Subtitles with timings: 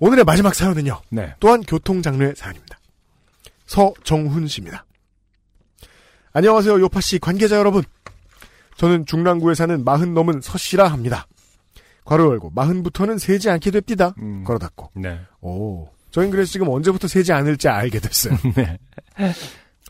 [0.00, 1.00] 오늘의 마지막 사연은요.
[1.10, 1.34] 네.
[1.40, 2.78] 또한 교통 장르의 사연입니다.
[3.66, 4.84] 서정훈 씨입니다.
[6.32, 7.82] 안녕하세요, 요파 씨 관계자 여러분.
[8.76, 11.26] 저는 중랑구에 사는 마흔 넘은 서 씨라 합니다.
[12.04, 14.14] 괄호 열고 마흔부터는 세지 않게 됩디다.
[14.20, 14.42] 음.
[14.42, 14.90] 걸어 닫고.
[14.94, 15.20] 네.
[15.42, 15.88] 오.
[16.10, 18.36] 저희는 그래서 지금 언제부터 세지 않을지 알게 됐어요.
[18.56, 18.78] 네.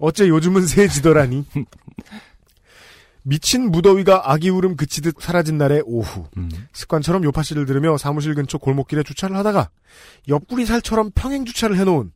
[0.00, 1.46] 어째 요즘은 세지더라니.
[3.22, 6.26] 미친 무더위가 아기 울음 그치듯 사라진 날의 오후.
[6.36, 6.50] 음.
[6.72, 9.70] 습관처럼 요파 씨를 들으며 사무실 근처 골목길에 주차를 하다가
[10.28, 12.12] 옆구리 살처럼 평행 주차를 해놓은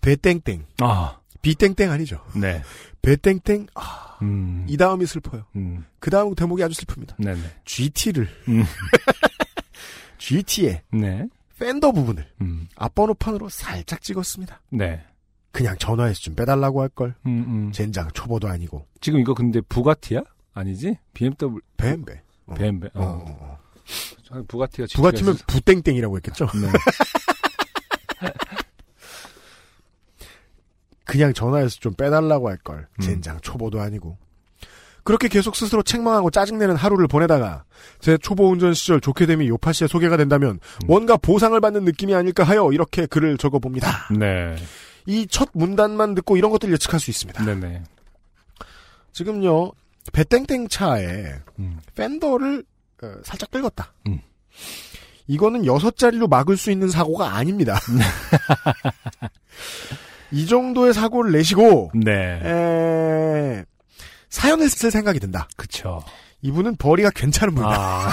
[0.00, 0.66] 배땡땡.
[0.80, 1.18] 아.
[1.42, 2.24] 비땡땡 아니죠.
[2.36, 2.62] 네.
[3.02, 3.66] 배땡땡.
[3.74, 4.64] 아, 음.
[4.68, 5.44] 이 다음이 슬퍼요.
[5.56, 5.84] 음.
[5.98, 7.14] 그 다음 대목이 아주 슬픕니다.
[7.18, 7.42] 네네.
[7.64, 8.64] GT를 음.
[10.18, 11.26] GT의 네.
[11.58, 12.68] 팬더 부분을 음.
[12.76, 14.60] 앞번호판으로 살짝 찍었습니다.
[14.70, 15.04] 네.
[15.52, 17.14] 그냥 전화해서 좀 빼달라고 할 걸.
[17.26, 17.72] 음, 음.
[17.72, 20.22] 젠장 초보도 아니고 지금 이거 근데 부가티야?
[20.54, 20.98] 아니지?
[21.14, 22.20] BMW, 뱀배.
[22.46, 22.54] 어.
[22.54, 22.90] BMW.
[22.94, 23.06] 어, 어.
[23.06, 23.58] 어,
[24.38, 24.42] 어.
[24.48, 26.46] 부가티가 부가티면 가 부땡땡이라고 했겠죠.
[26.46, 26.72] 있어서- 네.
[31.04, 32.86] 그냥 전화해서 좀 빼달라고 할 걸.
[32.98, 33.02] 음.
[33.02, 34.16] 젠장 초보도 아니고.
[35.04, 37.64] 그렇게 계속 스스로 책망하고 짜증내는 하루를 보내다가
[37.98, 40.86] 제 초보 운전 시절 좋게 됨이 요파 씨의 소개가 된다면 음.
[40.86, 44.08] 뭔가 보상을 받는 느낌이 아닐까 하여 이렇게 글을 적어봅니다.
[44.16, 44.54] 네.
[45.06, 47.44] 이 첫 문단만 듣고 이런 것들 예측할 수 있습니다.
[47.44, 47.82] 네네.
[49.12, 49.72] 지금요
[50.12, 51.80] 배땡땡 차에 음.
[51.94, 52.64] 팬더를
[53.02, 53.92] 어, 살짝 긁었다.
[54.08, 54.20] 음.
[55.26, 57.78] 이거는 여섯 자리로 막을 수 있는 사고가 아닙니다.
[60.30, 62.40] 이 정도의 사고를 내시고 네.
[62.42, 63.64] 에...
[64.30, 65.48] 사연을 쓸 생각이 든다.
[65.56, 66.02] 그쵸.
[66.40, 67.72] 이분은 벌이가 괜찮은 분이다.
[67.72, 68.10] 아.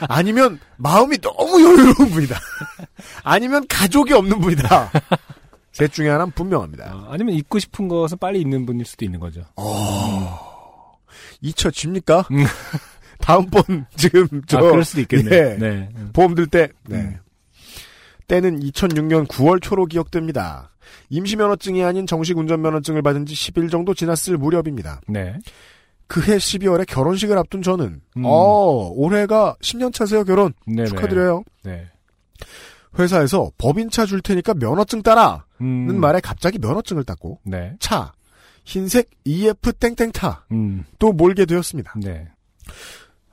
[0.08, 2.38] 아니면 마음이 너무 여유로운 분이다.
[3.22, 4.90] 아니면 가족이 없는 분이다.
[5.72, 6.84] 셋 중에 하나는 분명합니다.
[6.84, 9.42] 아, 아니면 입고 싶은 것은 빨리 입는 분일 수도 있는 거죠.
[11.40, 12.26] 잊혀집니까?
[12.30, 12.44] 음.
[13.20, 15.30] 다음번 지금 저 아, 그럴 수도 있겠네.
[15.30, 15.56] 예.
[15.58, 15.88] 네.
[15.96, 16.10] 음.
[16.12, 16.96] 보험 들 때, 네.
[16.96, 17.18] 음.
[18.26, 20.70] 때는 2006년 9월 초로 기억됩니다.
[21.08, 25.00] 임시면허증이 아닌 정식 운전면허증을 받은 지 10일 정도 지났을 무렵입니다.
[25.08, 25.38] 네.
[26.06, 28.22] 그해 12월에 결혼식을 앞둔 저는, 음.
[28.24, 30.52] 어, 올해가 10년 차세요, 결혼.
[30.66, 30.86] 네네.
[30.86, 31.44] 축하드려요.
[31.62, 31.88] 네.
[32.98, 35.46] 회사에서 법인차 줄 테니까 면허증 따라!
[35.60, 35.86] 음.
[35.86, 37.74] 는 말에 갑자기 면허증을 땄고, 네.
[37.80, 38.12] 차,
[38.64, 40.84] 흰색 EF 땡땡타, 음.
[40.98, 41.94] 또 몰게 되었습니다.
[42.02, 42.28] 네.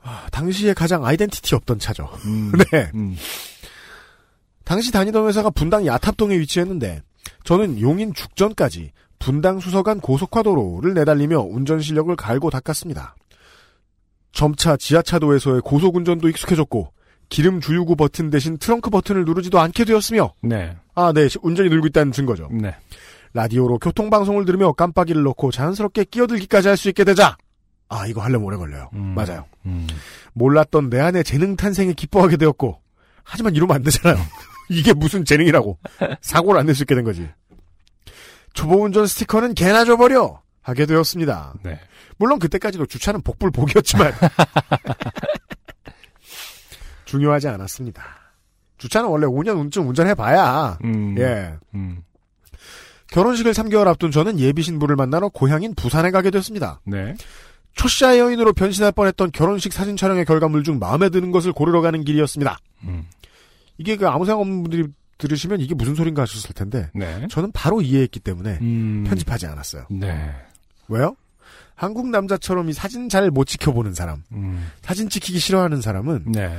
[0.02, 2.08] 아, 당시에 가장 아이덴티티 없던 차죠.
[2.24, 2.52] 음.
[2.72, 2.90] 네.
[2.94, 3.16] 음.
[4.64, 7.02] 당시 다니던 회사가 분당 야탑동에 위치했는데
[7.44, 13.16] 저는 용인 죽전까지 분당 수서간 고속화도로를 내달리며 운전 실력을 갈고 닦았습니다.
[14.32, 16.92] 점차 지하차도에서의 고속운전도 익숙해졌고
[17.30, 20.76] 기름 주유구 버튼 대신 트렁크 버튼을 누르지도 않게 되었으며 네.
[20.94, 22.48] 아, 네, 운전이 늘고 있다는 증거죠.
[22.52, 22.74] 네.
[23.32, 27.36] 라디오로 교통방송을 들으며 깜빡이를 넣고 자연스럽게 끼어들기까지 할 수 있게 되자
[27.88, 28.90] 아, 이거 하려면 오래 걸려요.
[28.94, 29.14] 음.
[29.16, 29.46] 맞아요.
[29.66, 29.86] 음.
[30.34, 32.80] 몰랐던 내 안의 재능 탄생에 기뻐하게 되었고
[33.24, 34.20] 하지만 이러면 안 되잖아요.
[34.68, 35.78] 이게 무슨 재능이라고
[36.20, 37.28] 사고를 안 낼 수 있게 된 거지.
[38.54, 41.54] 초보 운전 스티커는 개나 줘버려 하게 되었습니다.
[41.62, 41.78] 네.
[42.18, 44.12] 물론 그때까지도 주차는 복불복이었지만
[47.10, 48.04] 중요하지 않았습니다.
[48.78, 51.16] 주차는 원래 5년쯤 운전해봐야 음.
[51.18, 52.02] 예 음.
[53.08, 56.80] 결혼식을 3개월 앞둔 저는 예비 신부를 만나러 고향인 부산에 가게 됐습니다.
[56.84, 57.16] 네.
[57.74, 62.58] 초시아 여인으로 변신할 뻔했던 결혼식 사진 촬영의 결과물 중 마음에 드는 것을 고르러 가는 길이었습니다.
[62.84, 63.04] 음.
[63.78, 64.84] 이게 그 아무 생각 없는 분들이
[65.18, 67.26] 들으시면 이게 무슨 소린가 하셨을 텐데 네.
[67.28, 69.04] 저는 바로 이해했기 때문에 음.
[69.08, 69.86] 편집하지 않았어요.
[69.90, 70.32] 네.
[70.88, 71.16] 왜요?
[71.74, 74.70] 한국 남자처럼 이 사진 잘 못 지켜보는 사람, 음.
[74.82, 76.56] 사진 찍히기 싫어하는 사람은 네.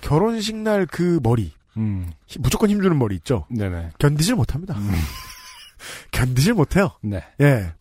[0.00, 2.10] 결혼식 날 그 머리, 음.
[2.26, 3.46] 히- 무조건 힘주는 머리 있죠?
[3.50, 3.90] 네네.
[3.98, 4.74] 견디질 못합니다.
[4.78, 4.90] 음.
[6.12, 6.90] 견디질 못해요.
[7.02, 7.22] 네.
[7.40, 7.72] 예.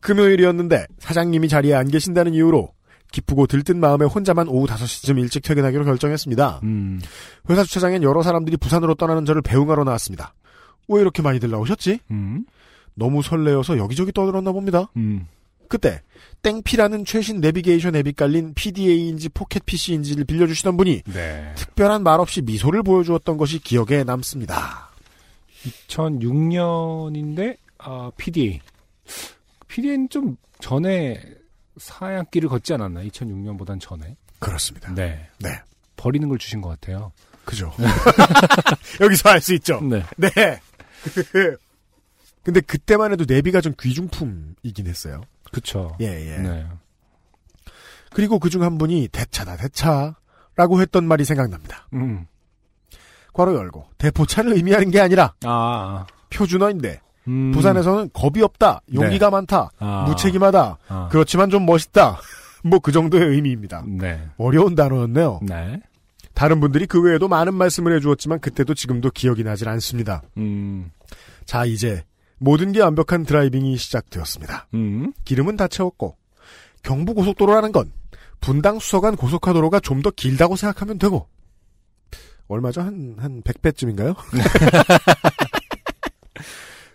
[0.00, 2.72] 금요일이었는데 사장님이 자리에 안 계신다는 이유로
[3.12, 6.60] 기쁘고 들뜬 마음에 혼자만 오후 5시쯤 일찍 퇴근하기로 결정했습니다.
[6.62, 7.00] 음.
[7.50, 10.34] 회사 주차장엔 여러 사람들이 부산으로 떠나는 저를 배웅하러 나왔습니다.
[10.88, 12.00] 왜 이렇게 많이들 나오셨지?
[12.12, 12.44] 음.
[12.94, 14.86] 너무 설레어서 여기저기 떠들었나 봅니다.
[14.96, 15.26] 음.
[15.70, 16.02] 그때
[16.42, 21.52] 땡피라는 최신 내비게이션 앱이 깔린 PDA인지 포켓 PC인지를 빌려주시던 분이 네.
[21.54, 24.90] 특별한 말 없이 미소를 보여주었던 것이 기억에 남습니다.
[25.88, 28.60] 2006년인데 아, PDA.
[29.68, 31.22] PDA는 좀 전에
[31.78, 33.04] 사양길을 걷지 않았나?
[33.04, 34.16] 2006년보단 전에.
[34.40, 34.92] 그렇습니다.
[34.92, 35.28] 네.
[35.38, 35.50] 네.
[35.96, 37.12] 버리는 걸 주신 것 같아요.
[37.44, 37.72] 그죠.
[39.00, 39.80] 여기서 알 수 있죠.
[39.82, 40.02] 네.
[40.16, 40.30] 네.
[42.42, 45.22] 근데 그때만 해도 내비가 좀 귀중품이긴 했어요.
[45.52, 45.96] 그쵸.
[46.00, 46.38] 예, 예.
[46.38, 46.66] 네.
[48.12, 51.88] 그리고 그중 한 분이 대차다, 대차라고 했던 말이 생각납니다.
[51.94, 52.26] 음.
[53.32, 56.06] 괄호 열고, 대포차를 의미하는 게 아니라, 아.
[56.30, 57.52] 표준어인데, 음.
[57.52, 60.04] 부산에서는 겁이 없다, 용기가 많다, 아.
[60.08, 61.08] 무책임하다, 아.
[61.10, 62.18] 그렇지만 좀 멋있다.
[62.64, 63.84] 뭐 그 정도의 의미입니다.
[63.86, 64.28] 네.
[64.36, 65.40] 어려운 단어였네요.
[65.42, 65.80] 네.
[66.34, 70.22] 다른 분들이 그 외에도 많은 말씀을 해주었지만 그때도 지금도 기억이 나질 않습니다.
[70.36, 70.90] 음.
[71.44, 72.04] 자 이제
[72.42, 74.68] 모든 게 완벽한 드라이빙이 시작되었습니다.
[74.74, 75.12] 음.
[75.26, 76.16] 기름은 다 채웠고
[76.82, 77.92] 경부고속도로라는 건
[78.40, 81.28] 분당 수서간 고속화도로가 좀 더 길다고 생각하면 되고
[82.48, 82.80] 얼마죠?
[82.80, 84.16] 한, 한 100배쯤인가요?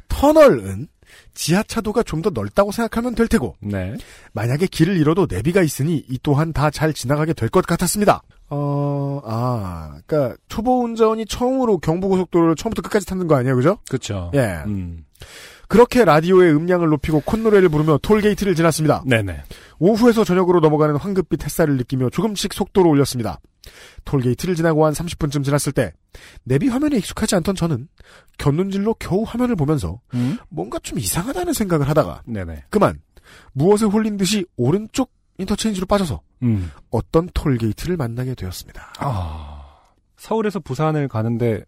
[0.10, 0.88] 터널은
[1.36, 3.96] 지하차도가 좀 더 넓다고 생각하면 될 테고 네.
[4.34, 8.22] 만약에 길을 잃어도 내비가 있으니 이 또한 다 잘 지나가게 될 것 같았습니다.
[8.50, 13.78] 어, 아, 그니까, 초보 운전이 처음으로 경부고속도로를 처음부터 끝까지 타는 거 아니에요, 그죠?
[13.90, 14.32] 그쵸.
[14.36, 14.64] 예.
[14.68, 15.06] 음.
[15.68, 19.04] 그렇게 라디오의 음량을 높이고 콧노래를 부르며 톨게이트를 지났습니다.
[19.06, 19.44] 네네.
[19.80, 23.40] 오후에서 저녁으로 넘어가는 황금빛 햇살을 느끼며 조금씩 속도를 올렸습니다.
[24.06, 25.92] 톨게이트를 지나고 한 30분쯤 지났을 때
[26.44, 27.88] 내비 화면에 익숙하지 않던 저는
[28.38, 30.38] 곁눈질로 겨우 화면을 보면서 음.
[30.50, 32.66] 뭔가 좀 이상하다는 생각을 하다가 네네.
[32.70, 33.02] 그만
[33.54, 36.72] 무엇에 홀린 듯이 오른쪽 인터체인지로 빠져서 음.
[36.92, 38.94] 어떤 톨게이트를 만나게 되었습니다.
[39.00, 39.66] 아.
[40.18, 41.64] 서울에서 부산을 가는데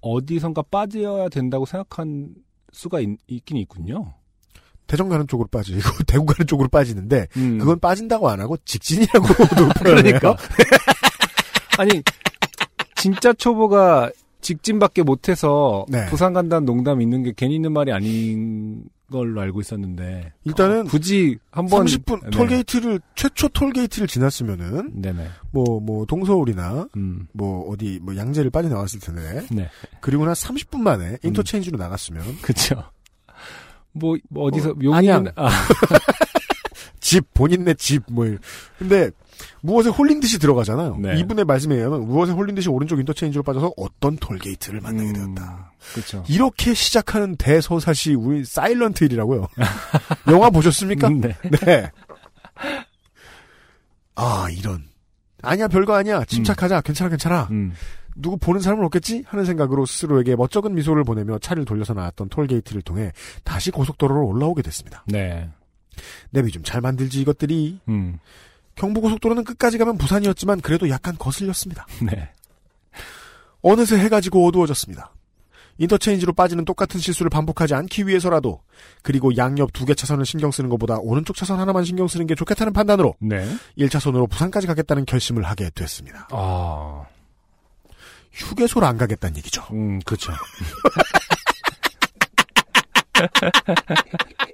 [0.00, 2.34] 어디선가 빠져야 된다고 생각한
[2.72, 4.14] 수가 있, 긴 있군요.
[4.86, 7.58] 대전 가는 쪽으로 빠지고 대구 가는 쪽으로 빠지는데 음.
[7.58, 9.68] 그건 빠진다고 안 하고 직진이라고도.
[9.82, 10.36] 그러니까.
[11.78, 12.02] 아니
[12.96, 14.10] 진짜 초보가
[14.40, 16.06] 직진밖에 못해서 네.
[16.06, 21.38] 부산 간다는 농담이 있는 게 괜히 있는 말이 아닌 걸로 알고 있었는데 일단은 어, 굳이
[21.52, 22.30] 한번 30분 네.
[22.30, 29.46] 톨게이트를 최초 톨게이트를 지났으면은 네네 뭐뭐 동서울이나 음 뭐 어디 뭐 양재를 빠져 나왔을 텐데
[29.50, 29.68] 네.
[30.00, 32.82] 그리고 한 30분 만에 인터체인지로 나갔으면 그쵸.
[33.92, 35.26] 뭐, 뭐 어디서 어, 용인 안양.
[35.36, 35.50] 아,
[37.00, 38.26] 집 본인네 집뭐
[38.78, 39.10] 근데
[39.60, 40.96] 무엇에 홀린 듯이 들어가잖아요.
[40.98, 41.18] 네.
[41.20, 45.72] 이분의 말씀에 의하면 무엇에 홀린 듯이 오른쪽 인터체인지로 빠져서 어떤 톨게이트를 만나게 음, 되었다.
[45.94, 46.24] 그쵸.
[46.28, 49.48] 이렇게 시작하는 대서사시 우리 사일런트 힐이라고요.
[50.30, 51.08] 영화 보셨습니까?
[51.08, 51.34] 음, 네.
[51.64, 51.90] 네.
[54.14, 54.84] 아 이런
[55.42, 57.72] 아니야 별거 아니야 침착하자 괜찮아 괜찮아 음.
[58.14, 63.12] 누구 보는 사람은 없겠지 하는 생각으로 스스로에게 멋쩍은 미소를 보내며 차를 돌려서 나왔던 톨게이트를 통해
[63.42, 65.02] 다시 고속도로로 올라오게 됐습니다.
[65.06, 65.48] 네.
[66.30, 68.18] 내비 좀 잘 만들지 이것들이 음.
[68.76, 71.86] 경부고속도로는 끝까지 가면 부산이었지만 그래도 약간 거슬렸습니다.
[72.02, 72.30] 네.
[73.62, 75.12] 어느새 해가 지고 어두워졌습니다.
[75.78, 78.60] 인터체인지로 빠지는 똑같은 실수를 반복하지 않기 위해서라도
[79.02, 82.72] 그리고 양옆 두 개 차선을 신경 쓰는 것보다 오른쪽 차선 하나만 신경 쓰는 게 좋겠다는
[82.72, 83.48] 판단으로 네.
[83.78, 86.28] 1차선으로 부산까지 가겠다는 결심을 하게 됐습니다.
[86.30, 87.04] 아.
[88.32, 89.62] 휴게소를 안 가겠다는 얘기죠.
[89.72, 90.32] 음, 그쵸.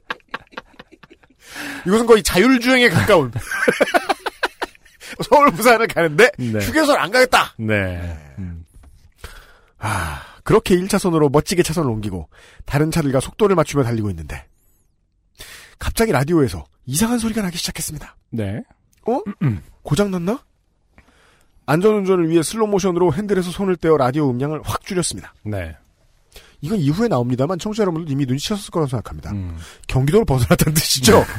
[1.87, 3.33] 이것은 거의 자율주행에 가까운
[5.29, 6.59] 서울 부산을 가는데 네.
[6.59, 7.55] 휴게소를 안 가겠다.
[7.59, 8.17] 네.
[8.39, 8.65] 음.
[9.79, 12.29] 아, 그렇게 1차선으로 멋지게 차선을 옮기고
[12.65, 14.47] 다른 차들과 속도를 맞추며 달리고 있는데
[15.79, 18.17] 갑자기 라디오에서 이상한 소리가 나기 시작했습니다.
[18.31, 18.63] 네.
[19.07, 19.21] 어?
[19.83, 20.43] 고장 났나?
[21.67, 25.35] 안전운전을 위해 슬로모션으로 핸들에서 손을 떼어 라디오 음량을 확 줄였습니다.
[25.45, 25.77] 네.
[26.61, 29.33] 이건 이후에 나옵니다만 청취자 여러분들 이미 눈치채셨을 거라고 생각합니다.
[29.33, 29.57] 음.
[29.87, 31.25] 경기도를 벗어났다는 뜻이죠?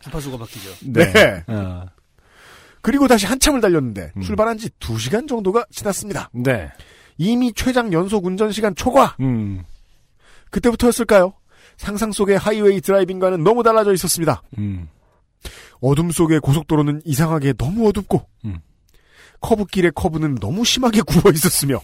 [0.00, 0.70] 주파수가 바뀌죠.
[0.86, 1.12] 네.
[1.12, 1.44] 네.
[1.48, 1.86] 아.
[2.80, 4.22] 그리고 다시 한참을 달렸는데 음.
[4.22, 6.30] 출발한 지 2시간 정도가 지났습니다.
[6.32, 6.70] 네.
[7.18, 9.16] 이미 최장 연속 운전 시간 초과!
[9.20, 9.64] 음.
[10.50, 11.34] 그때부터였을까요?
[11.76, 14.42] 상상 속의 하이웨이 드라이빙과는 너무 달라져 있었습니다.
[14.56, 14.88] 음.
[15.80, 18.58] 어둠 속의 고속도로는 이상하게 너무 어둡고 음.
[19.40, 21.80] 커브길의 커브는 너무 심하게 굽어 있었으며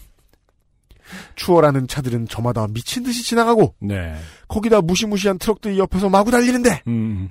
[1.37, 4.17] 추월하는 차들은 저마다 미친 듯이 지나가고 네.
[4.49, 7.31] 거기다 무시무시한 트럭들이 옆에서 마구 달리는데 음.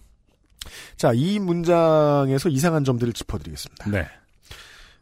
[0.96, 3.89] 자이 문장에서 이상한 점들을 짚어드리겠습니다.
[3.89, 4.08] 네.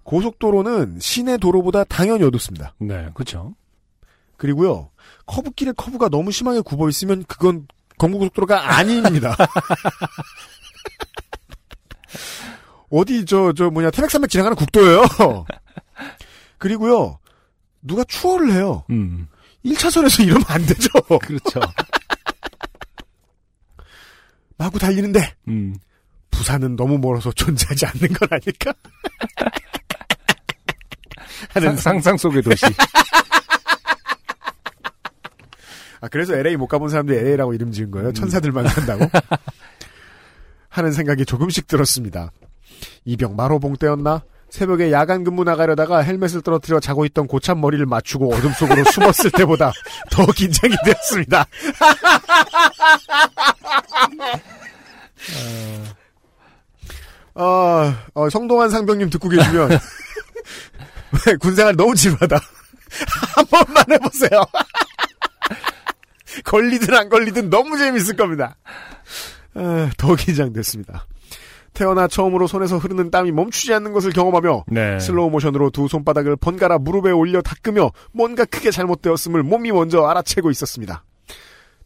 [0.04, 2.74] 고속도로는 시내 도로보다 당연히 어둡습니다.
[2.80, 3.10] 네.
[3.14, 3.54] 그쵸.
[4.38, 4.90] 그리고요
[5.28, 7.68] 커브길의 커브가 너무 심하게 굽어 있으면 그건
[8.00, 9.36] 경부고속도로가 아닙니다.
[12.92, 15.04] 어디 저저 뭐냐 태백산맥 지나가는 국도예요.
[16.60, 17.20] 그리고요
[17.82, 18.84] 누가 추월을 해요.
[18.90, 19.28] 음.
[19.66, 20.90] 1차선에서 이러면 안 되죠.
[21.20, 21.60] 그렇죠.
[24.58, 25.76] 마구 달리는데 음.
[26.30, 28.74] 부산은 너무 멀어서 존재하지 않는 건 아닐까?
[31.50, 32.66] 하는 상, 상상 속의 도시.
[36.00, 38.12] 아 그래서 LA 못 가본 사람들이 LA라고 이름 지은 거예요.
[38.14, 39.10] 천사들만 산다고
[40.70, 42.32] 하는 생각이 조금씩 들었습니다.
[43.06, 44.24] 이병 마로봉 때였나?
[44.50, 49.72] 새벽에 야간 근무 나가려다가 헬멧을 떨어뜨려 자고 있던 고참 머리를 맞추고 어둠 속으로 숨었을 때보다
[50.12, 51.46] 더 긴장이 되었습니다.
[57.34, 59.70] 어, 어, 성동환 상병님 듣고 계시면
[61.26, 62.38] 왜 군생활 너무 지루하다.
[63.36, 64.44] 한 번만 해보세요.
[66.44, 68.58] 걸리든 안 걸리든 너무 재밌을 겁니다.
[69.54, 71.06] 아, 더 긴장됐습니다.
[71.74, 75.00] 태어나 처음으로 손에서 흐르는 땀이 멈추지 않는 것을 경험하며 네.
[75.00, 81.04] 슬로우 모션으로 두 손바닥을 번갈아 무릎에 올려 닦으며 뭔가 크게 잘못되었음을 몸이 먼저 알아채고 있었습니다.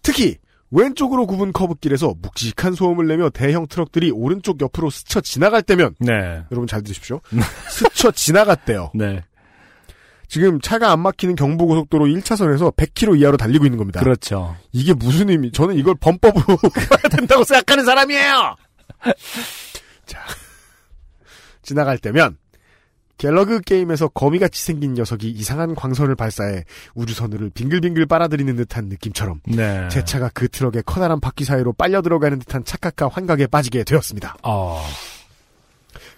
[0.02, 0.38] 특히
[0.72, 6.44] 왼쪽으로 굽은 커브길에서 묵직한 소음을 내며 대형 트럭들이 오른쪽 옆으로 스쳐 지나갈 때면 네.
[6.52, 7.22] 여러분 잘 들으십시오.
[7.70, 8.92] 스쳐 지나갔대요.
[8.96, 9.24] 네.
[10.28, 14.00] 지금 차가 안 막히는 경부고속도로 1차선에서 100km 이하로 달리고 있는 겁니다.
[14.00, 14.56] 그렇죠.
[14.72, 15.52] 이게 무슨 의미?
[15.52, 18.56] 저는 이걸 범법으로 가야 된다고 생각하는 사람이에요.
[20.06, 20.20] 자,
[21.62, 22.38] 지나갈 때면
[23.18, 29.88] 갤러그 게임에서 거미같이 생긴 녀석이 이상한 광선을 발사해 우주선을 빙글빙글 빨아들이는 듯한 느낌처럼 네.
[29.90, 34.38] 제 차가 그 트럭의 커다란 바퀴 사이로 빨려 들어가는 듯한 착각과 환각에 빠지게 되었습니다.
[34.44, 34.84] 어.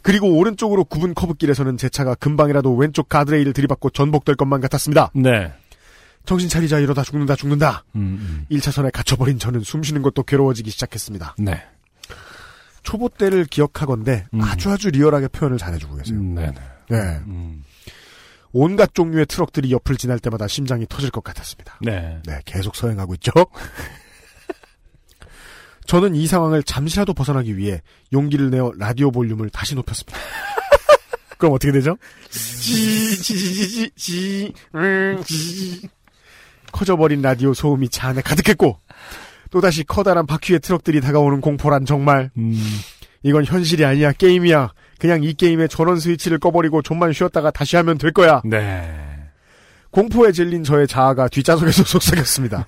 [0.02, 5.12] 그리고 오른쪽으로 굽은 커브길에서는 제 차가 금방이라도 왼쪽 가드레일을 들이받고 전복될 것만 같았습니다.
[5.14, 5.54] 네.
[6.26, 7.86] 정신 차리자 이러다 죽는다 죽는다.
[7.96, 11.36] 음, 1차선에 갇혀버린 저는 숨쉬는 것도 괴로워지기 시작했습니다.
[11.40, 11.46] 음.
[11.46, 11.64] 네.
[12.88, 14.42] 초보 때를 기억하건대 음.
[14.42, 16.18] 아주 아주 리얼하게 표현을 잘해주고 계세요.
[16.18, 16.54] 음, 네네.
[16.90, 16.98] 네.
[17.28, 17.66] 음.
[18.54, 21.80] 온갖 종류의 트럭들이 옆을 지날 때마다 심장이 터질 것 같았습니다.
[21.82, 22.22] 네.
[22.26, 23.34] 네, 계속 서행하고 있죠.
[25.86, 27.82] 저는 이 상황을 잠시라도 벗어나기 위해
[28.14, 30.18] 용기를 내어 라디오 볼륨을 다시 높였습니다.
[31.38, 31.98] 그럼 어떻게 되죠?
[32.32, 35.90] 지지지지지 지, 음, 지.
[36.72, 38.80] 커져버린 라디오 소음이 차 안에 가득했고
[39.52, 42.54] 또다시 커다란 바퀴의 트럭들이 다가오는 공포란 정말 음.
[43.24, 48.12] 이건 현실이 아니야 게임이야 그냥 이 게임의 전원 스위치를 꺼버리고 좀만 쉬었다가 다시 하면 될
[48.12, 48.90] 거야 네.
[49.92, 52.68] 공포에 질린 저의 자아가 뒷좌석에서 속삭였습니다.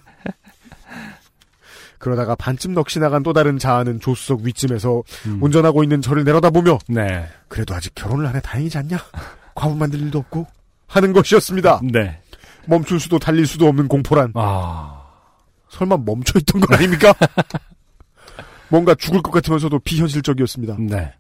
[1.98, 5.40] 그러다가 반쯤 넋이 나간 또 다른 자아는 조수석 위쯤에서 음.
[5.44, 7.28] 운전하고 있는 저를 내려다보며 네.
[7.50, 8.98] 그래도 아직 결혼을 안 해 다행이지 않냐?
[9.54, 10.48] 과부 만들 일도 없고
[10.88, 11.82] 하는 것이었습니다.
[11.92, 12.20] 네.
[12.68, 14.99] 멈출 수도 달릴 수도 없는 공포란 아.
[15.70, 17.14] 설마 멈춰있던 건 아닙니까?
[18.70, 20.78] 뭔가 죽을 것 같으면서도 비현실적이었습니다.
[20.80, 21.14] 네.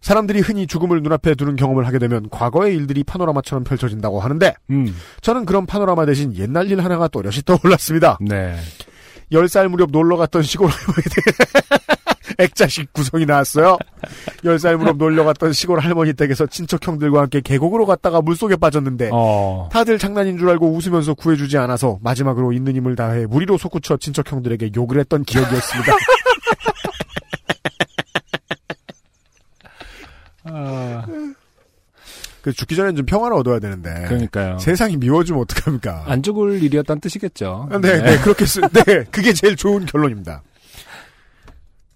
[0.00, 4.94] 사람들이 흔히 죽음을 눈앞에 두는 경험을 하게 되면 과거의 일들이 파노라마처럼 펼쳐진다고 하는데 음.
[5.20, 8.18] 저는 그런 파노라마 대신 옛날 일 하나가 또렷이 떠올랐습니다.
[8.20, 8.56] 네.
[9.30, 11.96] 10살 무렵 놀러 갔던 시골 할머니 댁
[12.38, 13.78] 액자식 구성이 나왔어요.
[14.44, 19.68] 10살 무렵 놀러 갔던 시골 할머니 댁에서 친척 형들과 함께 계곡으로 갔다가 물속에 빠졌는데 어.
[19.72, 24.72] 다들 장난인 줄 알고 웃으면서 구해주지 않아서 마지막으로 있는 힘을 다해 무리로 솟구쳐 친척 형들에게
[24.76, 25.92] 욕을 했던 기억이었습니다.
[30.44, 31.06] 아.
[32.42, 34.58] 그 죽기 전엔 좀 평화를 얻어야 되는데 그러니까요.
[34.58, 36.04] 세상이 미워지면 어떡합니까?
[36.08, 37.68] 안 죽을 일이었다는 뜻이겠죠.
[37.70, 40.42] 아, 네, 네, 그렇게 쓰, 네, 그게 제일 좋은 결론입니다.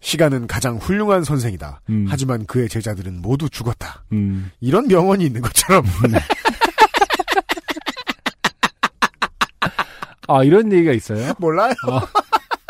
[0.07, 1.81] 시간은 가장 훌륭한 선생이다.
[1.89, 2.07] 음.
[2.09, 4.05] 하지만 그의 제자들은 모두 죽었다.
[4.13, 4.53] 음.
[4.61, 5.85] 이런 명언이 있는 것처럼
[10.29, 11.33] 아, 이런 얘기가 있어요?
[11.39, 11.75] 몰라요.
[11.89, 12.01] 어.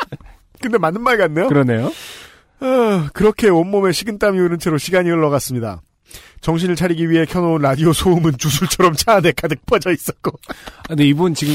[0.62, 1.48] 근데 맞는 말 같네요.
[1.48, 1.92] 그러네요.
[2.60, 5.82] 어, 그렇게 온몸에 식은땀이 흐른 채로 시간이 흘러갔습니다.
[6.46, 10.30] 정신을 차리기 위해 켜놓은 라디오 소음은 주술처럼 차 안에 가득 퍼져 있었고
[10.78, 11.54] 아, 근데 이분 지금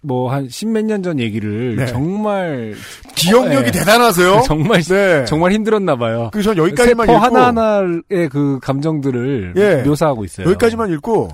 [0.00, 1.86] 뭐 한 십몇 년 전 얘기를 네.
[1.86, 2.74] 정말
[3.14, 3.70] 기억력이 어, 네.
[3.72, 4.42] 대단하세요.
[4.48, 5.24] 정말 네.
[5.26, 6.30] 정말 힘들었나 봐요.
[6.32, 9.82] 그전 여기까지만 세포 읽고 하나 하나의 그 감정들을 예.
[9.86, 10.46] 묘사하고 있어요.
[10.46, 11.28] 여기까지만 읽고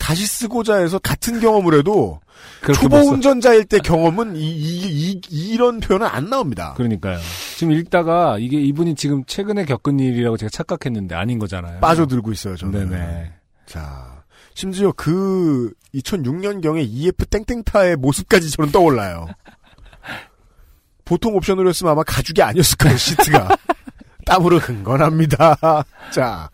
[0.00, 2.18] 다시 쓰고자 해서 같은 경험을 해도
[2.74, 6.74] 초보 못 써- 운전자일 때 경험은 이, 이, 이, 런 표현은 안 나옵니다.
[6.76, 7.18] 그러니까요.
[7.56, 11.80] 지금 읽다가 이게 이분이 지금 최근에 겪은 일이라고 제가 착각했는데 아닌 거잖아요.
[11.80, 12.88] 빠져들고 있어요, 저는.
[12.90, 13.32] 네네.
[13.66, 19.28] 자, 심지어 그 2006년경의 EF 땡땡타의 모습까지 저는 떠올라요.
[21.04, 23.56] 보통 옵션으로 했으면 아마 가죽이 아니었을 거예요, 시트가.
[24.26, 25.56] 땀으로 흥건합니다.
[26.12, 26.48] 자.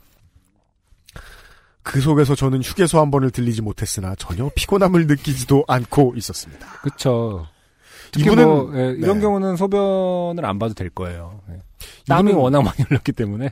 [1.88, 6.66] 그 속에서 저는 휴게소 한 번을 들리지 못했으나 전혀 피곤함을 느끼지도 않고 있었습니다.
[6.83, 7.47] 그쵸.
[8.11, 9.21] 특히 이분은- 뭐, 예, 이런 네.
[9.21, 11.40] 경우는 소변을 안 봐도 될 거예요.
[11.50, 11.59] 예.
[12.09, 13.50] 땀이 이분은- 워낙 많이 흘렀기 때문에.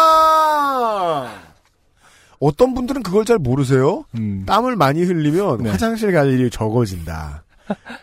[0.00, 1.28] 아!
[2.38, 4.04] 어떤 분들은 그걸 잘 모르세요?
[4.14, 4.44] 음.
[4.46, 5.70] 땀을 많이 흘리면 네.
[5.70, 7.42] 화장실 갈 일이 적어진다.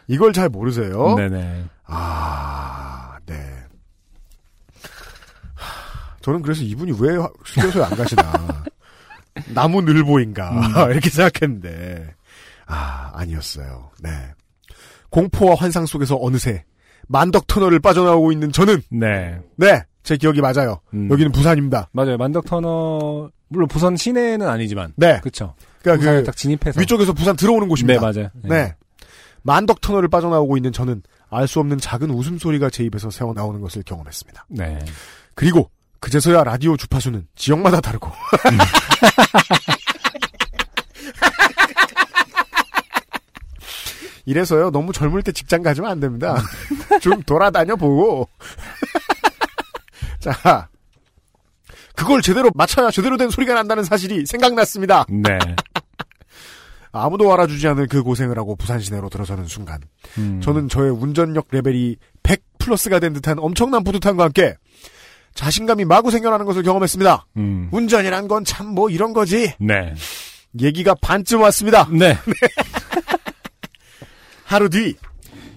[0.08, 1.16] 이걸 잘 모르세요?
[1.16, 1.64] 네네.
[1.86, 3.36] 아, 네.
[5.56, 8.34] 하, 저는 그래서 이분이 왜 화- 휴게소에 안 가시나.
[9.53, 10.51] 나무 늘보인가.
[10.51, 10.91] 음.
[10.91, 12.13] 이렇게 생각했는데.
[12.65, 13.91] 아, 아니었어요.
[14.01, 14.10] 네.
[15.10, 16.65] 공포와 환상 속에서 어느새
[17.08, 19.39] 만덕 터널을 빠져나오고 있는 저는, 네.
[19.56, 20.82] 네, 제 기억이 맞아요.
[20.94, 21.10] 음.
[21.10, 21.89] 여기는 부산입니다.
[21.94, 22.17] 맞아요.
[22.17, 24.91] 만덕 터널 물론 부산 시내는 아니지만.
[24.98, 25.22] 네.
[25.24, 25.53] 그쵸.
[25.82, 26.82] 그러니까 부산에 그 딱 진입해서.
[26.82, 28.01] 위쪽에서 부산 들어오는 네, 곳입니다.
[28.01, 28.29] 맞아요.
[28.44, 28.75] 네.
[29.44, 34.46] 만덕 터널을 빠져나오고 있는 저는 알 수 없는 작은 웃음소리가 제 입에서 새어나오는 것을 경험했습니다.
[34.50, 34.79] 네.
[35.36, 38.12] 그리고 그제서야 라디오 주파수는 지역마다 다르고
[44.25, 46.36] 이래서요 너무 젊을 때 직장 가지면 안 됩니다.
[47.01, 48.27] 좀 돌아다녀 보고
[50.20, 50.68] 자
[51.96, 55.06] 그걸 제대로 맞춰야 제대로 된 소리가 난다는 사실이 생각났습니다.
[55.10, 55.39] 네.
[56.92, 59.80] 아무도 알아주지 않을 그 고생을 하고 부산 시내로 들어서는 순간
[60.18, 60.42] 음.
[60.42, 64.56] 저는 저의 운전력 레벨이 100 플러스가 된 듯한 엄청난 뿌듯함과 함께
[65.41, 67.27] 자신감이 마구 생겨나는 것을 경험했습니다.
[67.38, 67.70] 음.
[67.72, 69.53] 운전이란 건 참 뭐 이런 거지.
[69.60, 69.94] 네.
[70.60, 71.88] 얘기가 반쯤 왔습니다.
[71.91, 72.17] 네.
[74.44, 74.96] 하루 뒤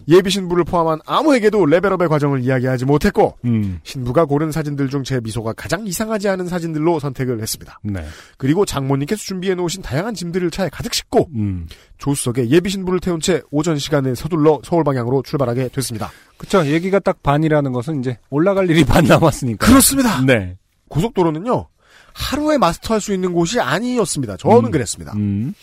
[0.09, 3.81] 예비 신부를 포함한 아무에게도 레벨업의 과정을 이야기하지 못했고 음.
[3.85, 7.81] 신부가 고른 사진들 중 제 미소가 가장 이상하지 않은 사진들로 선택을 했습니다.
[7.83, 8.05] 네.
[8.37, 11.67] 그리고 장모님께서 준비해 놓으신 다양한 짐들을 차에 가득 싣고 음.
[11.99, 16.11] 조수석에 예비 신부를 태운 채 오전 시간에 서둘러 서울 방향으로 출발하게 됐습니다.
[16.37, 16.65] 그쵸.
[16.67, 19.67] 얘기가 딱 반이라는 것은 이제 올라갈 일이 반 남았으니까.
[19.67, 20.21] 그렇습니다.
[20.25, 20.57] 네.
[20.89, 21.67] 고속도로는요
[22.13, 24.37] 하루에 마스터할 수 있는 곳이 아니었습니다.
[24.37, 24.71] 저는 음.
[24.71, 25.13] 그랬습니다.
[25.17, 25.55] 음.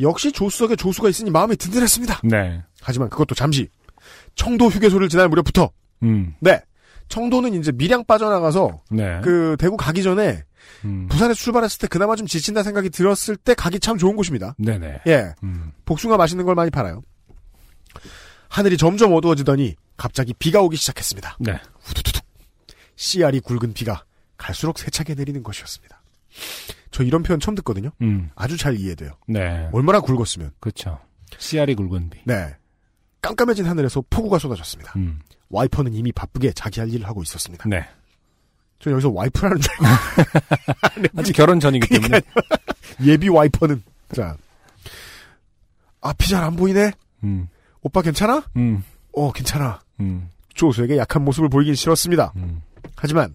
[0.00, 2.20] 역시 조수석에 조수가 있으니 마음이 든든했습니다.
[2.24, 2.62] 네.
[2.84, 3.68] 하지만 그것도 잠시
[4.34, 5.70] 청도 휴게소를 지날 무렵부터
[6.02, 6.34] 음.
[6.40, 6.60] 네
[7.08, 9.20] 청도는 이제 밀양 빠져나가서 네.
[9.22, 10.44] 그 대구 가기 전에
[10.84, 11.06] 음.
[11.08, 14.54] 부산에서 출발했을 때 그나마 좀 지친다 생각이 들었을 때 가기 참 좋은 곳입니다.
[14.58, 15.00] 네네.
[15.06, 15.72] 예 음.
[15.84, 17.02] 복숭아 맛있는 걸 많이 팔아요.
[18.48, 21.38] 하늘이 점점 어두워지더니 갑자기 비가 오기 시작했습니다.
[21.40, 21.58] 네.
[21.80, 22.24] 후두두둑
[22.96, 24.04] 씨알이 굵은 비가
[24.36, 26.02] 갈수록 세차게 내리는 것이었습니다.
[26.90, 27.90] 저 이런 표현 처음 듣거든요.
[28.02, 28.30] 음.
[28.34, 29.12] 아주 잘 이해돼요.
[29.26, 29.68] 네.
[29.72, 30.52] 얼마나 굵었으면.
[30.60, 30.98] 그쵸.
[31.38, 32.20] 씨알이 굵은 비.
[32.24, 32.54] 네.
[33.24, 34.92] 깜깜해진 하늘에서 폭우가 쏟아졌습니다.
[34.96, 35.20] 음.
[35.48, 37.66] 와이퍼는 이미 바쁘게 자기 할 일을 하고 있었습니다.
[37.68, 37.86] 네.
[38.80, 42.20] 저 여기서 와이프라는 줄 알고 아직 결혼 전이기 때문에.
[43.02, 43.82] 예비 와이퍼는
[44.14, 44.36] 자
[46.02, 46.92] 앞이 잘 안 보이네.
[47.24, 47.48] 음.
[47.82, 48.44] 오빠 괜찮아?
[48.56, 48.84] 음.
[49.14, 49.80] 어 괜찮아.
[50.00, 50.28] 음.
[50.54, 52.32] 조수에게 약한 모습을 보이긴 싫었습니다.
[52.84, 52.90] 음.
[52.96, 53.34] 하지만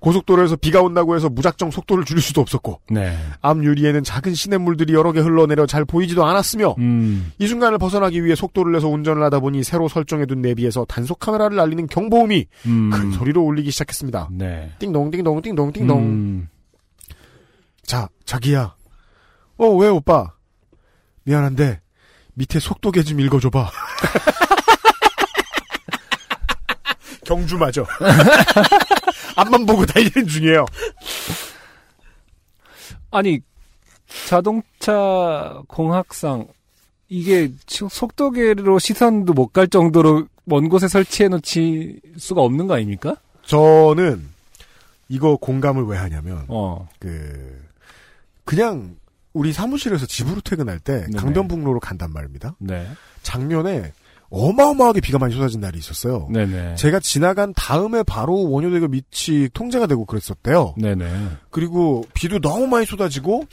[0.00, 3.16] 고속도로에서 비가 온다고 해서 무작정 속도를 줄일 수도 없었고 네.
[3.40, 7.32] 앞 유리에는 작은 시냇물들이 여러 개 흘러내려 잘 보이지도 않았으며 음.
[7.38, 11.86] 이 순간을 벗어나기 위해 속도를 내서 운전을 하다 보니 새로 설정해둔 내비에서 단속 카메라를 알리는
[11.86, 12.90] 경보음이 음.
[12.90, 14.28] 큰 소리로 울리기 시작했습니다.
[14.32, 14.72] 네.
[14.78, 15.98] 띵동 띵동 띵동 띵동.
[15.98, 16.48] 음.
[17.84, 18.74] 자 자기야.
[19.56, 20.32] 어 왜 오빠?
[21.24, 21.80] 미안한데
[22.34, 23.70] 밑에 속도계 좀 읽어줘봐.
[27.30, 27.84] 경주 맞아.
[29.36, 30.66] 앞만 보고 달리는 중이에요.
[33.12, 33.38] 아니
[34.26, 36.48] 자동차 공학상
[37.08, 43.14] 이게 치- 속도계로 시선도 못 갈 정도로 먼 곳에 설치해 놓지 수가 없는 거 아닙니까?
[43.46, 44.28] 저는
[45.08, 46.88] 이거 공감을 왜 하냐면 어.
[46.98, 47.64] 그
[48.44, 48.96] 그냥
[49.32, 51.16] 우리 사무실에서 집으로 퇴근할 때 네네.
[51.16, 52.56] 강변북로로 간단 말입니다.
[52.58, 52.88] 네.
[53.22, 53.92] 작년에
[54.30, 56.28] 어마어마하게 비가 많이 쏟아진 날이 있었어요.
[56.30, 56.76] 네네.
[56.76, 60.74] 제가 지나간 다음에 바로 원효대교 밑이 통제가 되고 그랬었대요.
[60.78, 61.06] 네네.
[61.50, 63.44] 그리고 비도 너무 많이 쏟아지고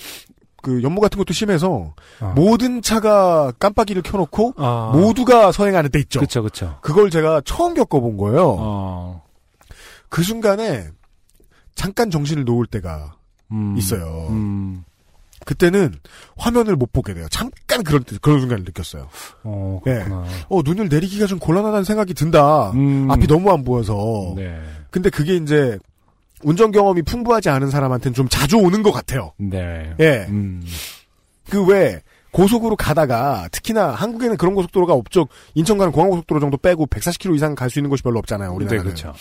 [0.61, 2.33] 그 연무 같은 것도 심해서 어.
[2.35, 4.91] 모든 차가 깜빡이를 켜놓고 아.
[4.93, 6.19] 모두가 서행하는 때 있죠.
[6.19, 6.77] 그쵸 그쵸.
[6.81, 8.55] 그걸 제가 처음 겪어본 거예요.
[8.59, 9.23] 어.
[10.09, 10.89] 그 순간에
[11.75, 13.15] 잠깐 정신을 놓을 때가
[13.51, 13.75] 음.
[13.77, 14.27] 있어요.
[14.29, 14.83] 음.
[15.47, 15.95] 그때는
[16.35, 17.25] 화면을 못 보게 돼요.
[17.31, 19.07] 잠깐 그런 때- 그런 순간을 느꼈어요.
[19.43, 20.25] 어 그렇구나.
[20.49, 22.71] 어 눈을 내리기가 좀 곤란하다는 생각이 든다.
[22.71, 23.09] 음.
[23.09, 24.33] 앞이 너무 안 보여서.
[24.35, 24.59] 네.
[24.91, 25.79] 근데 그게 이제
[26.43, 29.31] 운전 경험이 풍부하지 않은 사람한테는 좀 자주 오는 것 같아요.
[29.37, 29.95] 네.
[30.01, 30.25] 예.
[30.27, 30.63] 음.
[31.49, 35.27] 그왜 고속으로 가다가 특히나 한국에는 그런 고속도로가 없죠.
[35.55, 38.49] 인천 가는 공항고속도로 정도 빼고 140km 이상 갈 수 있는 곳이 별로 없잖아요.
[38.49, 38.83] 네 우리나라는.
[38.83, 39.13] 그렇죠.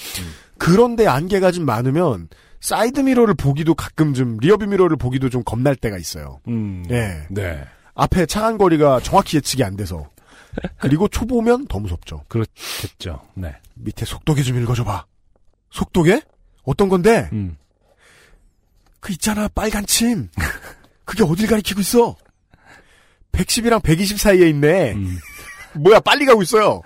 [0.58, 2.28] 그런데 안개가 좀 많으면
[2.60, 6.40] 사이드 미러를 보기도 가끔 좀 rearview mirror를 보기도 좀 겁날 때가 있어요.
[6.48, 6.84] 음.
[6.90, 7.26] 예.
[7.30, 7.64] 네.
[7.94, 10.08] 앞에 차간 거리가 정확히 예측이 안 돼서.
[10.78, 12.24] 그리고 초보면 더 무섭죠.
[12.28, 13.22] 그렇겠죠.
[13.34, 13.54] 네.
[13.74, 15.04] 밑에 속도계 좀 읽어줘봐.
[15.70, 16.22] 속도계?
[16.64, 17.28] 어떤 건데?
[17.32, 17.56] 음.
[19.00, 20.28] 그 있잖아 빨간 침.
[21.04, 22.16] 그게 어딜 가리키고 있어?
[23.32, 24.92] 110이랑 120 사이에 있네.
[24.94, 25.18] 음.
[25.76, 26.80] 뭐야 빨리 가고 있어요.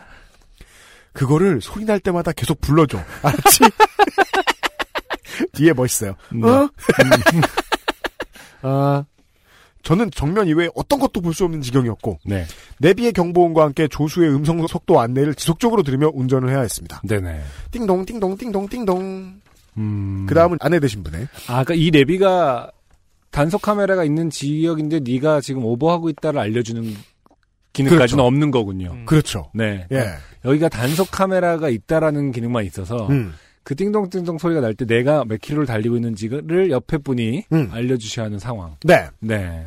[1.13, 2.99] 그거를 소리 날 때마다 계속 불러줘.
[3.23, 3.61] 알았지?
[5.53, 6.15] 뒤에 멋있어요.
[6.33, 6.49] 네.
[6.49, 6.69] 어?
[8.63, 9.05] 아,
[9.83, 12.45] 저는 정면 이외에 어떤 것도 볼 수 없는 지경이었고 네.
[12.81, 17.01] 내비의 경보음과 함께 조수의 음성 속도 안내를 지속적으로 들으며 운전을 해야 했습니다.
[17.09, 17.41] 네네.
[17.71, 19.41] 띵동 띵동 띵동 띵동.
[19.79, 20.27] 음.
[20.29, 22.71] 그 다음은 아내 되신 분의 아, 그러니까 이 내비가
[23.31, 26.83] 단속 카메라가 있는 지역인데 네가 지금 오버하고 있다를 알려주는
[27.73, 28.23] 기능까지는 그렇죠.
[28.27, 28.91] 없는 거군요.
[28.93, 29.07] 음.
[29.07, 29.51] 그렇죠.
[29.55, 29.87] 네.
[29.93, 30.05] 예.
[30.45, 33.33] 여기가 단속 카메라가 있다라는 기능만 있어서 음.
[33.63, 37.69] 그 띵동띵동 소리가 날 때 내가 몇 킬로를 달리고 있는지를 옆에 분이 음.
[37.73, 38.77] 알려주셔야 하는 상황.
[38.85, 39.09] 네.
[39.21, 39.67] 네.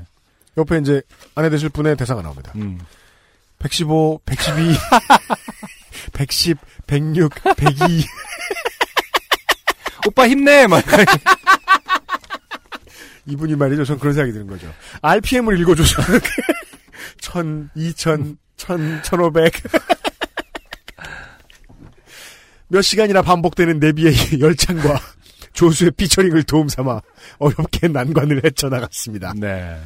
[0.58, 1.02] 옆에 이제
[1.36, 2.52] 아내 되실 분의 대사가 나옵니다.
[2.56, 2.80] 음.
[3.60, 4.76] 115, 112,
[6.14, 8.04] 110, 106, 102.
[10.08, 10.68] 오빠 힘내!
[10.68, 10.84] 막.
[13.26, 13.86] 이분이 말이죠.
[13.86, 14.68] 전 그런 생각이 드는 거죠.
[15.02, 16.02] RPM을 읽어줘서.
[17.22, 19.54] 1000, 2000, 1000, 1500.
[22.74, 25.00] 몇 시간이나 반복되는 내비의 열창과
[25.54, 27.02] 조수의 피처링을 도움 삼아
[27.38, 29.36] 어렵게 난관을 헤쳐나갔습니다.
[29.38, 29.78] 네.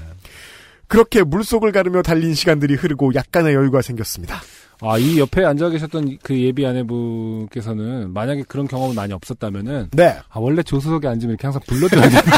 [0.87, 4.41] 그렇게 물속을 가르며 달린 시간들이 흐르고 약간의 여유가 생겼습니다.
[4.79, 10.15] 아, 이 옆에 앉아 계셨던 그 예비 아내분께서는 만약에 그런 경험이 많이 없었다면은, 네.
[10.29, 12.21] 아, 원래 조수석에 앉으면 이렇게 항상 불러줘야 되나.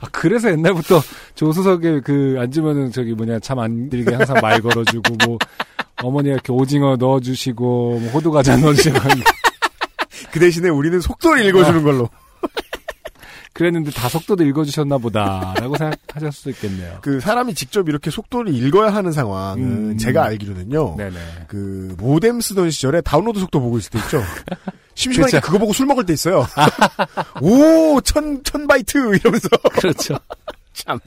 [0.00, 1.00] 아, 그래서 옛날부터
[1.36, 5.38] 조수석에 그 앉으면은 저기 뭐냐, 참 안 들게 항상 말 걸어주고, 뭐,
[6.02, 8.98] 어머니가 이렇게 오징어 넣어주시고, 뭐 호두과자 넣어주시고,
[10.32, 12.08] 그 대신에 우리는 속도를 읽어주는 걸로.
[13.52, 16.98] 그랬는데 다 속도도 읽어주셨나 보다라고 생각하실 수도 있겠네요.
[17.02, 19.98] 그 사람이 직접 이렇게 속도를 읽어야 하는 상황은 음.
[19.98, 20.96] 제가 알기로는요.
[20.96, 21.18] 네네.
[21.48, 24.22] 그 모뎀 쓰던 시절에 다운로드 속도 보고 있을 때 있죠.
[24.94, 25.40] 심심하니까.
[25.40, 26.46] 그거 보고 술 먹을 때 있어요.
[27.42, 29.48] 오, 천, 천 바이트 이러면서.
[29.72, 30.16] 그렇죠.
[30.72, 30.98] 참.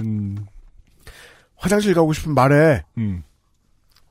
[0.00, 0.46] 음,
[1.56, 2.84] 화장실 가고 싶으면 말해.
[2.98, 3.22] 음,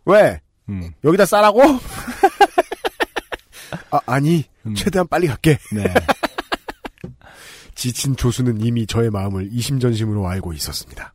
[0.07, 0.39] 왜?
[0.69, 0.91] 음.
[1.03, 1.61] 여기다 싸라고?
[3.91, 4.45] 아, 아니.
[4.65, 4.75] 음.
[4.75, 5.57] 최대한 빨리 갈게.
[5.73, 5.83] 네.
[7.75, 11.13] 지친 조수는 이미 저의 마음을 이심전심으로 알고 있었습니다.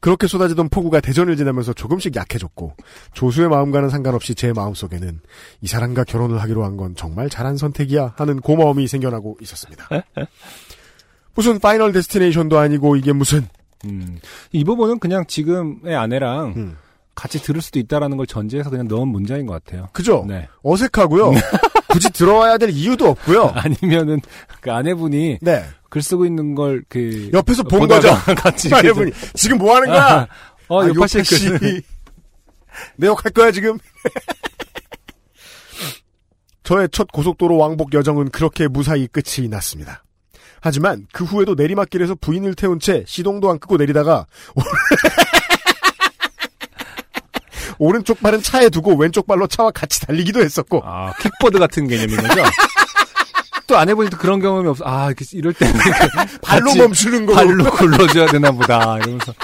[0.00, 2.76] 그렇게 쏟아지던 폭우가 대전을 지나면서 조금씩 약해졌고
[3.12, 5.20] 조수의 마음과는 상관없이 제 마음속에는
[5.60, 9.88] 이 사람과 결혼을 하기로 한 건 정말 잘한 선택이야 하는 고마움이 생겨나고 있었습니다.
[11.34, 13.46] 무슨 Final Destination도 아니고 이게 무슨
[13.86, 14.18] 음.
[14.52, 16.76] 이 부분은 그냥 지금의 아내랑 음,
[17.16, 19.88] 같이 들을 수도 있다라는 걸 전제해서 그냥 넣은 문장인 것 같아요.
[19.92, 20.24] 그죠?
[20.28, 20.46] 네.
[20.62, 21.32] 어색하고요.
[21.88, 23.52] 굳이 들어와야 될 이유도 없고요.
[23.56, 24.20] 아니면은
[24.60, 25.64] 그 아내분이 네.
[25.88, 28.08] 글 쓰고 있는 걸 그 옆에서 본 거죠.
[28.36, 30.04] 같이 아내분이 지금 뭐 하는 거야?
[30.04, 30.28] 아,
[30.68, 31.48] 어, 아, 요파 씨 요파 씨.
[31.58, 31.82] 글.
[32.96, 33.78] 내욕할 거야, 지금?
[36.64, 40.04] 저의 첫 고속도로 왕복 여정은 그렇게 무사히 끝이 났습니다.
[40.60, 44.26] 하지만 그 후에도 내리막길에서 부인을 태운 채 시동도 안 끄고 내리다가
[47.78, 52.42] 오른쪽 발은 차에 두고 왼쪽 발로 차와 같이 달리기도 했었고 아, 킥보드 같은 개념인 거죠?
[53.66, 54.84] 또 아내분이 또 그런 경험이 없어.
[54.86, 55.74] 아, 이럴 때는
[56.42, 58.96] 발로 멈추는 거로 발로 굴러줘야 되나 보다.
[58.98, 59.34] 이러면서.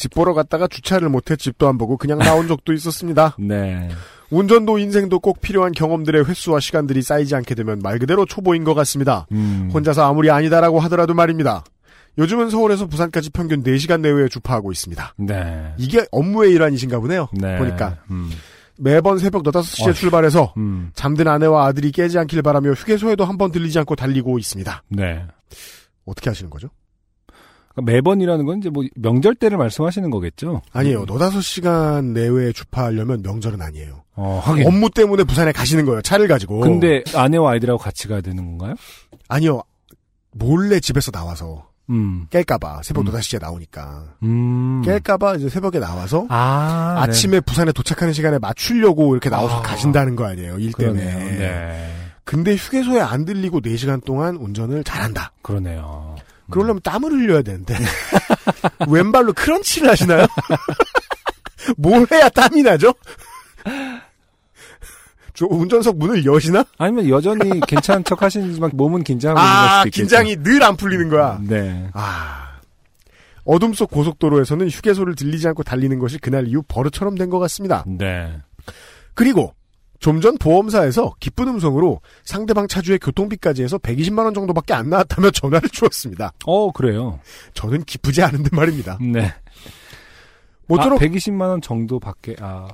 [0.00, 3.36] 집 보러 갔다가 주차를 못해 집도 안 보고 그냥 나온 적도 있었습니다.
[3.38, 3.90] 네.
[4.30, 9.26] 운전도 인생도 꼭 필요한 경험들의 횟수와 시간들이 쌓이지 않게 되면 말 그대로 초보인 것 같습니다.
[9.32, 9.70] 음.
[9.74, 11.64] 혼자서 아무리 아니다라고 하더라도 말입니다.
[12.18, 15.14] 요즘은 서울에서 부산까지 평균 4시간 내외에 주파하고 있습니다.
[15.18, 15.74] 네.
[15.78, 17.28] 이게 업무의 일환이신가 보네요.
[17.32, 17.56] 네.
[17.58, 18.30] 보니까 음.
[18.76, 19.94] 매번 새벽 5시에 어휴.
[19.94, 20.90] 출발해서 음.
[20.94, 24.82] 잠든 아내와 아들이 깨지 않길 바라며 휴게소에도 한 번 들리지 않고 달리고 있습니다.
[24.88, 25.24] 네.
[26.04, 26.68] 어떻게 하시는 거죠?
[27.72, 30.60] 그러니까 매번이라는 건 이제 뭐 명절 때를 말씀하시는 거겠죠?
[30.72, 31.06] 아니에요.
[31.06, 34.02] 4-5시간 내외에 주파하려면 명절은 아니에요.
[34.16, 34.42] 어.
[34.66, 36.02] 업무 때문에 부산에 가시는 거예요.
[36.02, 36.60] 차를 가지고.
[36.60, 38.74] 근데 아내와 아이들하고 같이 가야 되는 건가요?
[39.28, 39.62] 아니요.
[40.32, 42.26] 몰래 집에서 나와서 음.
[42.30, 43.12] 깰까봐 새벽 음.
[43.12, 44.82] 5시에 나오니까 음.
[44.84, 47.02] 깰까봐 이제 새벽에 나와서 아, 네.
[47.02, 49.62] 아침에 부산에 도착하는 시간에 맞추려고 이렇게 나와서 아.
[49.62, 50.58] 가신다는 거 아니에요.
[50.58, 51.04] 일 때문에.
[51.04, 51.96] 네.
[52.24, 55.32] 근데 휴게소에 안 들리고 4시간 동안 운전을 잘한다.
[55.42, 56.14] 그러네요.
[56.50, 57.76] 그러려면 땀을 흘려야 되는데.
[58.88, 60.26] 왼발로 크런치를 하시나요?
[61.76, 62.92] 뭘 해야 땀이 나죠?
[65.40, 66.62] 저 운전석 문을 여시나?
[66.76, 69.90] 아니면 여전히 괜찮은 척 하시지만 몸은 긴장하고 있는 걸 아, 수도.
[69.90, 71.40] 긴장이 늘 안 풀리는 거야.
[71.42, 71.88] 네.
[71.94, 72.58] 아.
[73.44, 77.84] 어둠 속 고속도로에서는 휴게소를 들리지 않고 달리는 것이 그날 이후 버릇처럼 된 것 같습니다.
[77.86, 78.36] 네.
[79.14, 79.54] 그리고
[79.98, 85.70] 좀 전 보험사에서 기쁜 음성으로 상대방 차주의 교통비까지 해서 120만 원 정도밖에 안 나왔다며 전화를
[85.70, 86.32] 주었습니다.
[86.44, 87.18] 어, 그래요.
[87.54, 88.98] 저는 기쁘지 않은데 말입니다.
[89.00, 89.32] 네.
[90.66, 92.68] 모쪼록 아, 120만 원 정도 밖에 아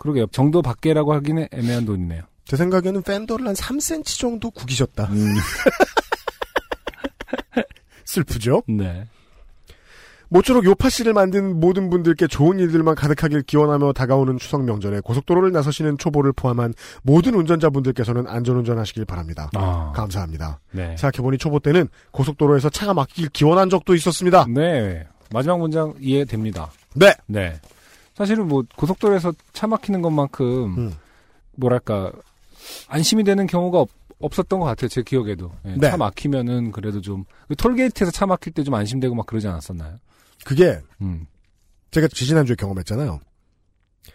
[0.00, 0.26] 그러게요.
[0.32, 2.22] 정도 밖에라고 하기는 애매한 돈이네요.
[2.46, 5.04] 제 생각에는 팬더를 한 3cm 정도 구기셨다.
[5.04, 5.34] 음,
[8.06, 8.62] 슬프죠?
[8.66, 9.04] 네.
[10.30, 15.98] 모쪼록 요파 씨를 만든 모든 분들께 좋은 일들만 가득하길 기원하며 다가오는 추석 명절에 고속도로를 나서시는
[15.98, 19.50] 초보를 포함한 모든 운전자분들께서는 안전운전 하시길 바랍니다.
[19.54, 20.60] 아, 감사합니다.
[20.70, 20.96] 네.
[20.96, 24.46] 생각해보니 초보 때는 고속도로에서 차가 막히길 기원한 적도 있었습니다.
[24.48, 25.06] 네.
[25.30, 26.70] 마지막 문장 이해됩니다.
[26.94, 27.12] 네.
[27.26, 27.60] 네.
[28.20, 30.94] 사실은 뭐 고속도로에서 차 막히는 것만큼 음.
[31.56, 32.12] 뭐랄까
[32.86, 34.88] 안심이 되는 경우가 없, 없었던 것 같아요.
[34.88, 35.88] 제 기억에도 예, 네.
[35.88, 39.96] 차 막히면은 그래도 좀그 톨게이트에서 차 막힐 때 좀 안심되고 막 그러지 않았었나요?
[40.44, 41.24] 그게 음.
[41.92, 43.20] 제가 지지난주에 경험했잖아요.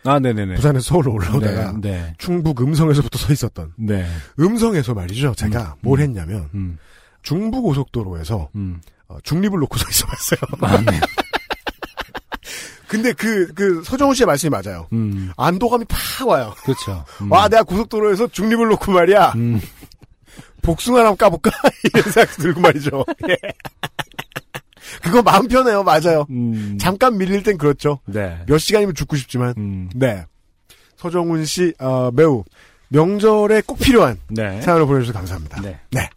[0.04, 0.54] 아, 네네네.
[0.54, 2.14] 부산에서 서울로 올라오다가 네, 네.
[2.20, 4.06] 충북 음성에서부터 서 있었던 네.
[4.40, 5.34] 음성에서 말이죠.
[5.34, 6.04] 제가 음, 뭘 음.
[6.04, 6.78] 했냐면 음,
[7.24, 8.82] 중부 고속도로에서 음.
[9.08, 10.40] 어, 중립을 놓고 서 있어봤어요.
[10.62, 11.00] 아, 네.
[12.88, 14.88] 근데 그, 그, 서정훈 씨의 말씀이 맞아요.
[14.94, 16.54] 음, 안도감이 팍 와요.
[16.64, 17.04] 그렇죠.
[17.22, 17.32] 음.
[17.32, 19.34] 와, 내가 고속도로에서 중립을 놓고 말이야.
[19.36, 19.62] 음,
[20.62, 21.52] 복숭아 한번 까볼까?
[21.84, 23.06] 이런 생각 들고 말이죠.
[23.30, 23.38] 예.
[25.02, 25.84] 그거 마음 편해요.
[25.84, 26.26] 맞아요.
[26.30, 26.78] 음.
[26.80, 28.00] 잠깐 밀릴 땐 그렇죠.
[28.06, 28.40] 네.
[28.48, 29.54] 몇 시간이면 죽고 싶지만.
[29.58, 30.26] 음, 네.
[30.98, 32.44] 서정훈 씨, 어, 매우
[32.90, 34.62] 명절에 꼭 필요한 네.
[34.62, 35.62] 사연을 보내주셔서 감사합니다.
[35.62, 35.80] 네.
[35.92, 36.10] 네.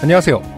[0.00, 0.57] 안녕하세요.